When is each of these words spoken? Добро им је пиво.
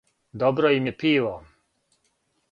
Добро 0.43 0.71
им 0.77 0.87
је 0.89 0.93
пиво. 1.03 1.33